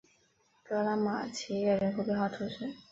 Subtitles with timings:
[0.63, 2.73] 格拉马齐耶人口变化图示